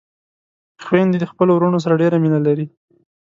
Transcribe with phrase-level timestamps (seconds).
[0.85, 2.65] خويندې خپلو وروڼو سره ډېره مينه لري